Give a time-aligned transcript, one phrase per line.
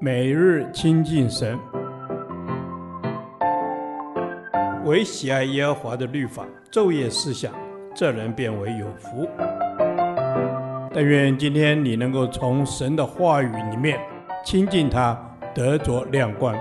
[0.00, 1.58] 每日亲近神，
[4.84, 7.54] 唯喜爱耶和华的律法，昼夜思想，
[7.94, 9.26] 这人便为有福。
[10.92, 13.98] 但愿今天你能够从神的话语里面
[14.44, 15.18] 亲近他，
[15.54, 16.54] 得着亮光。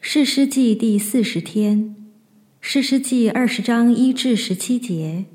[0.00, 1.94] 士师记第四十天，
[2.60, 5.26] 士师记二十章一至十七节，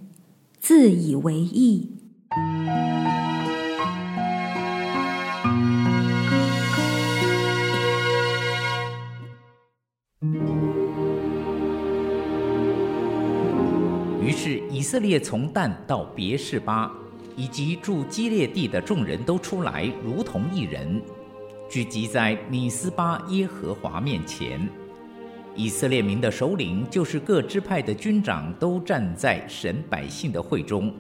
[0.60, 1.93] 自以为义。
[14.22, 16.90] 于是以色列从但到别是巴，
[17.36, 21.02] 以及住基列地的众人都出来，如同一人。
[21.70, 24.66] 聚集在米斯巴耶和华面前，
[25.56, 30.94] 以色列民的首领，就是各支派的军长，都站在神百姓的会中。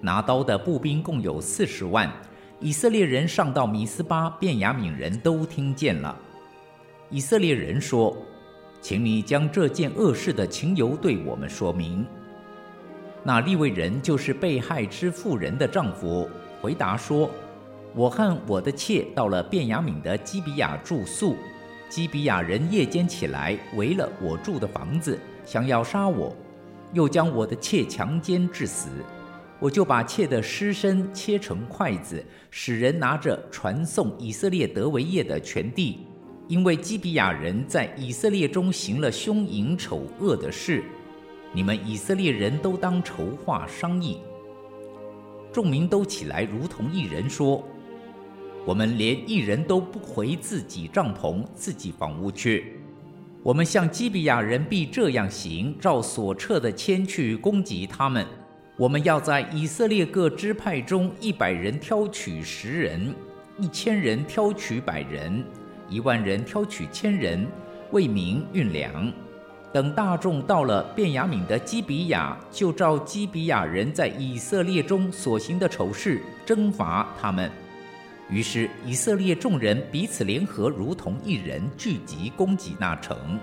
[0.00, 2.12] 拿刀的步兵共有四十万。
[2.58, 6.18] 以色列人上到米斯巴，便雅悯人都听见了。
[7.10, 8.16] 以色列人说
[8.80, 12.06] ：“请你将这件恶事的情由对我们说明。”
[13.24, 16.28] 那利未人就是被害之妇人的丈夫，
[16.60, 17.30] 回答说。
[17.94, 21.34] 我和我的妾到了便雅悯的基比亚住宿，
[21.88, 26.36] 基比亚人夜间起来围了我住的房子，想要杀我，
[26.92, 28.90] 又将我的妾强奸致死。
[29.58, 36.05] 我就把妾的尸身切成筷子，使人拿着传送以色列得为业的全地，
[36.48, 40.84] 因为基比亚人在以色列中行了凶淫丑恶的事。
[41.52, 44.18] 你们以色列人都当筹划商议。
[45.52, 47.64] 众民都起来，如同一人说。
[48.64, 52.80] 我们连一人都不回自己帐篷、自己房屋去。
[53.42, 58.26] 我们向基比亚人必这样行，照所撤的签去攻击他们。
[58.76, 63.14] 我们要在以色列各支派中，一百人挑取十人，
[63.60, 65.44] 一千人挑取百人，
[65.88, 67.46] 一万人挑取千人，
[67.92, 69.12] 为民运粮。
[69.72, 77.50] 等大众到了便雅悯的基比亚，就照基比亚人在以色列中所行的丑事，征伐他们。
[78.30, 83.38] 于是以色列众人彼此联合，如同一人，聚集攻击那城。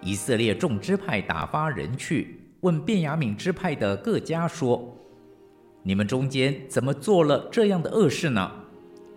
[0.00, 4.96] 以色列众支派打发人去问便雅悯支派的各家说
[5.82, 8.50] ：“你们中间怎么做了这样的恶事呢？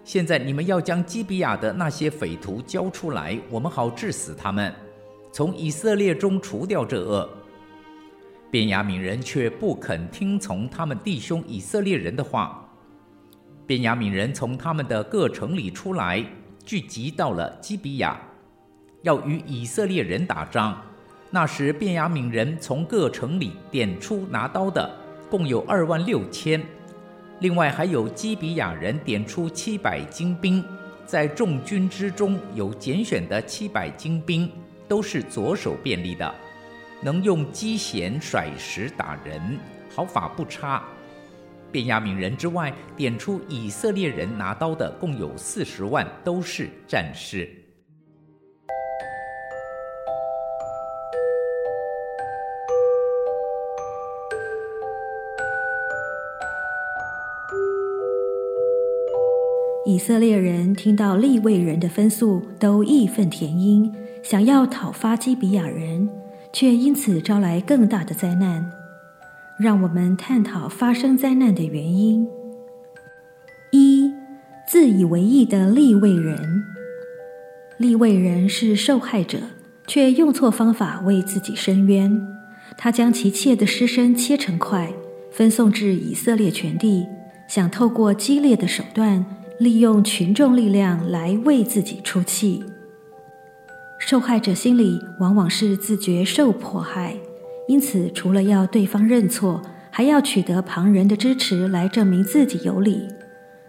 [0.07, 4.73] 现在你们要将基比亚的那些匪徒交出来，我们好治死他们，
[5.34, 7.29] 从以色列中除掉这恶。”
[8.50, 12.66] 便雅悯人却不肯听从他们弟兄以色列人的话。
[13.66, 16.24] 便雅悯人从他们的各城里出来，
[16.63, 18.18] 聚集到了基比亚，
[19.01, 20.81] 要与以色列人打仗。
[21.29, 24.89] 那时，便雅悯人从各城里点出拿刀的，
[25.29, 26.62] 共有二万六千；
[27.39, 30.63] 另外还有基比亚人点出七百精兵，
[31.05, 34.51] 在众军之中有拣选的七百精兵，
[34.87, 36.33] 都是左手便利的，
[37.01, 39.59] 能用机弦甩石打人，
[39.93, 40.83] 毫发不差。
[41.71, 47.47] 便雅悯人之外，点出以色列人拿刀的共有四十万，都是战士。
[59.87, 63.89] 以色列人听到利未人的分诉，都义愤填膺，
[64.21, 66.09] 想要讨伐基比亚人，
[66.51, 68.69] 却因此招来更大的灾难。
[69.57, 72.27] 让我们探讨发生灾难的原因。
[73.71, 74.11] 一，
[74.67, 76.65] 自以为义的利未人。
[77.77, 79.39] 利未人是受害者，
[79.87, 82.21] 却用错方法为自己伸冤。
[82.77, 84.91] 他将其妾的尸身切成块，
[85.31, 87.05] 分送至以色列全地，
[87.47, 89.25] 想透过激烈的手段，
[89.59, 92.63] 利用群众力量来为自己出气。
[94.00, 97.16] 受害者心里往往是自觉受迫害。
[97.68, 103.07] 因此，除了要对方认错，还要取得旁人的支持来证明自己有理。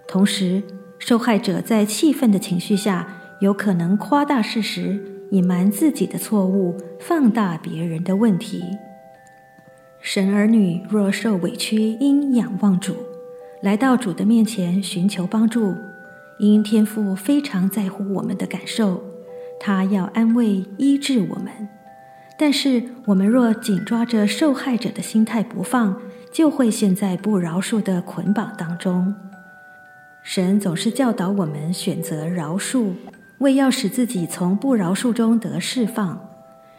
[0.07, 0.63] 同时，
[0.99, 3.09] 受害者在气愤的情绪下，
[3.41, 5.01] 有可能夸大事实，
[5.33, 8.63] 隐瞒自己的错误，放大别人的问题。
[10.01, 12.95] 神儿女若受委屈，应仰望主，
[13.63, 15.75] 来到主的面前寻求帮助。
[16.39, 19.03] 因天父非常在乎我们的感受，
[19.59, 21.69] 他要安慰医治我们。
[22.39, 26.01] 但是，我们若紧抓着受害者的心态不放，
[26.33, 29.13] 就会陷在不饶恕的捆绑当中。
[30.23, 32.93] 神总是教导我们选择饶恕，
[33.39, 36.25] 为要使自己从不饶恕中得释放。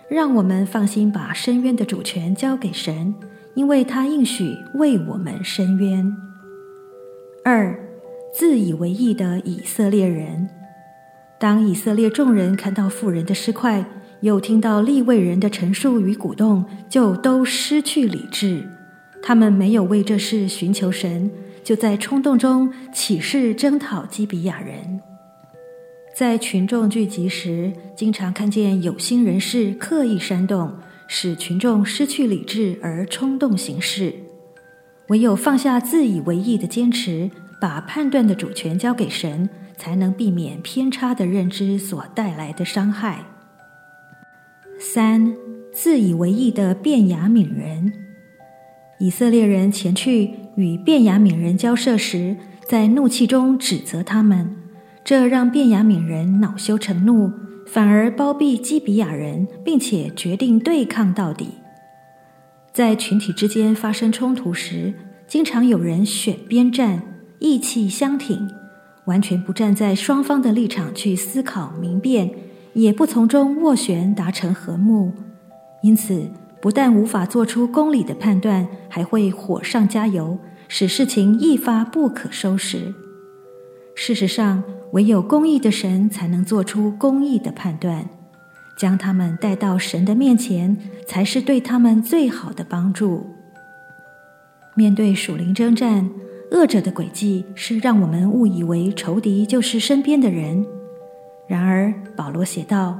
[0.08, 3.14] 让我们放心把伸冤的主权交给神，
[3.56, 6.29] 因为他应许为我们伸冤。
[7.52, 7.76] 二，
[8.32, 10.48] 自以为义的以色列人。
[11.40, 13.84] 当以色列众人看到妇人的尸块，
[14.22, 18.70] 又听到利未人的陈述与鼓动，就都失去理智。
[19.24, 21.32] 他们没有为这事寻求神，
[21.64, 25.02] 就在冲动中起誓征讨基比亚人。
[26.16, 30.72] 在群众聚集时，经常看见有心人士刻意煽动，
[31.08, 34.14] 使群众失去理智而冲动行事。
[35.10, 37.30] 唯有放下自以为义的坚持，
[37.60, 43.26] 把判断的主权交给神，才能避免偏差的认知所带来的伤害。
[44.80, 45.34] 三，
[45.74, 47.92] 自以为义的便雅悯人，
[49.00, 54.56] 以色列人前去与便雅悯人交涉时，在怒气中指责他们。
[55.04, 57.32] 这让便雅悯人恼羞成怒，
[57.66, 61.50] 反而包庇基比亚人，并且决定对抗到底。
[62.72, 64.94] 在群体之间发生冲突时，
[65.28, 67.02] 经常有人选边站，
[67.40, 68.50] 意气相挺，
[69.06, 72.32] 完全不站在双方的立场去思考明辨，
[72.74, 75.12] 也不从中斡旋达成和睦。
[75.82, 76.30] 因此，
[76.62, 80.38] 不但无法做出公理的判断，还会火上加油，
[80.68, 82.94] 使事情一发不可收拾。
[83.96, 84.64] 事实上，
[84.94, 88.10] 唯有公义的神才能做出公义的判断，
[88.80, 93.28] 将他们带到神的面前，才是对他们最好的帮助。
[94.76, 96.10] 面对属灵征战，
[96.52, 100.66] 恶者的诡计是让我们误以为仇敌就是身边的人。
[101.48, 103.00] 然而，保罗写道：“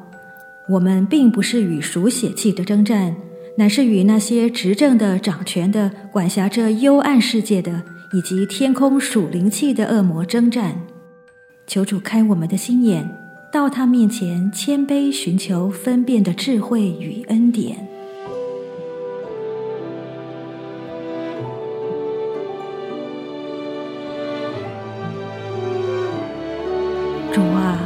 [0.70, 3.16] 我们并不是与属血气的征战，
[3.58, 10.76] 乃是与那些执政的、掌权的、管辖着幽暗世界的。”以及天空属灵气的恶魔征战，
[11.68, 13.08] 求主开我们的心眼，
[13.52, 17.88] 到他面前谦卑寻求分辨的智慧与恩典。
[27.34, 27.80] 主啊，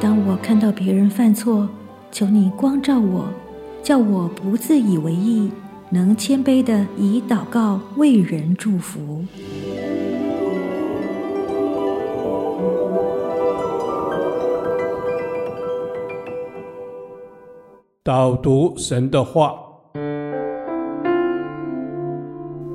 [0.00, 1.68] 当我看到别人犯错，
[2.10, 3.28] 求你光照我，
[3.84, 5.50] 叫我不自以为意。
[5.88, 9.24] 能谦卑地以祷告为人祝福。
[18.06, 19.52] 导读神的话，《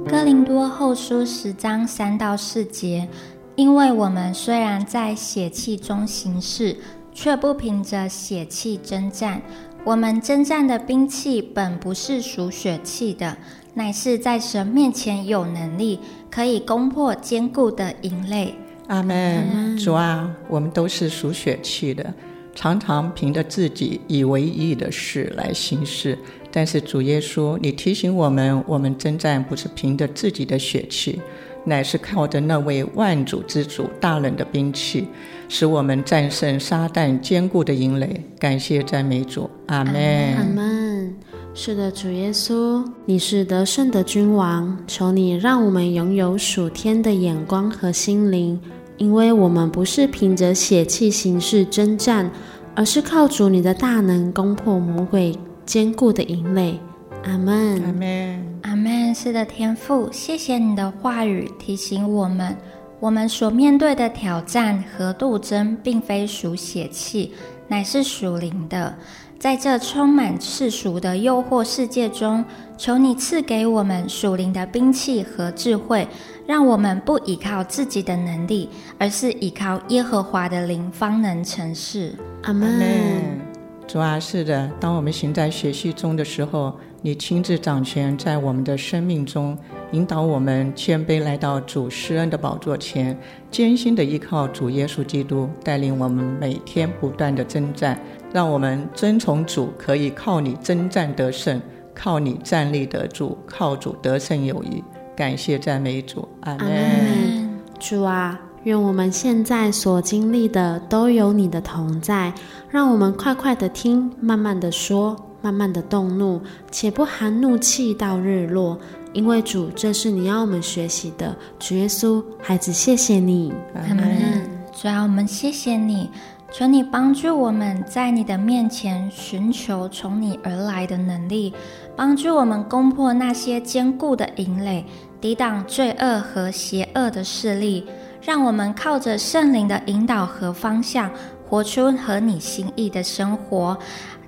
[0.05, 3.07] 哥林多后书》十章三到四节，
[3.55, 6.75] 因为我们虽然在血气中行事，
[7.13, 9.41] 却不凭着血气征战。
[9.85, 13.37] 我们征战的兵器本不是属血气的，
[13.73, 15.97] 乃是在神面前有能力，
[16.29, 18.53] 可以攻破坚固的营垒。
[18.87, 19.77] 阿门。
[19.77, 22.13] 主啊，我们都是属血气的，
[22.53, 26.17] 常常凭着自己以为义的事来行事。
[26.51, 31.21] 但是主耶稣，你提醒我们，我们征战不是凭着自己的血气。
[31.63, 35.07] 乃是靠着那位万主之主大人的兵器，
[35.47, 38.19] 使我们战胜撒旦坚固的营垒。
[38.39, 40.35] 感谢赞美主，阿门。
[40.37, 41.15] 阿门。
[41.53, 48.59] 是的，主耶稣，你是得胜的君王，求你让我们拥有属天的眼光和心灵，
[49.01, 52.29] 因为我们不是凭着血气形式征战，
[52.75, 56.79] 而是靠主你的大能攻破魔鬼坚固的营垒。
[57.23, 59.15] 阿门，阿门，阿门。
[59.15, 62.55] 是的，天父，谢谢你的话语提醒我们，
[62.99, 67.33] 我们所面对的挑战和斗争，并非属血气，
[67.67, 68.95] 乃是属灵的。
[69.39, 72.45] 在这充满世俗的诱惑世界中，
[72.77, 76.07] 求你赐给我们属灵的兵器和智慧，
[76.51, 78.67] 让我们不依靠自己的能力，
[78.97, 82.13] 而是依靠耶和华的灵，方能成事。
[82.43, 83.39] 阿门。
[83.87, 89.57] 主啊，是的，当我们行在血气中的时候，你亲自掌权在我们的生命中，
[89.93, 93.17] 引导我们谦卑来到主施恩的宝座前，
[93.49, 97.97] 艰辛的依靠主耶稣基督，带领我们每天不断的征战，
[98.33, 101.61] 让我们遵从主，可以靠你征战得胜，
[101.95, 104.83] 靠你站立得住，靠主得胜有余。
[105.21, 107.59] 感谢赞美主，阿门。
[107.79, 108.41] 主啊。
[108.63, 112.33] 愿我们现在所经历的都有你的同在，
[112.71, 118.79] 让我们快快的听，慢慢的说，慢慢的动怒，且不含怒气到日落。
[119.13, 121.35] 因为主，这是你要我们学习的。
[121.59, 123.53] 主耶稣，孩子，谢谢你。
[123.75, 124.41] 阿门。
[124.73, 126.09] 主啊，我们谢谢你，
[126.51, 131.53] 求你帮助我们在你的面前寻求从你而来的能力，
[131.95, 134.85] 帮助我们攻破那些坚固的营垒，
[135.21, 137.85] 抵挡罪恶和邪恶的势力。
[138.23, 141.09] 让我们靠着圣灵的引导和方向，
[141.47, 143.75] 活出合你心意的生活，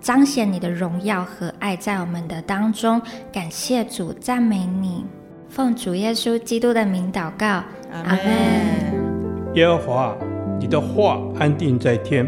[0.02, 3.00] 彰显你的荣耀和爱在我们的当中。
[3.32, 5.06] 感谢主，赞美你。
[5.48, 9.54] 奉主耶稣基督的名祷告，阿门。
[9.54, 10.18] 耶和华，
[10.60, 12.28] 你的话安定在天，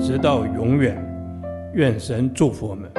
[0.00, 1.00] 直到永远。
[1.74, 2.90] 愿神祝福我们。